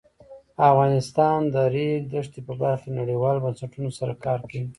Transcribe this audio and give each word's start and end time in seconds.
افغانستان 0.69 1.39
د 1.49 1.49
د 1.55 1.57
ریګ 1.73 2.01
دښتې 2.13 2.39
په 2.47 2.53
برخه 2.61 2.83
کې 2.89 2.97
نړیوالو 2.99 3.43
بنسټونو 3.45 3.89
سره 3.99 4.13
کار 4.25 4.39
کوي. 4.49 4.63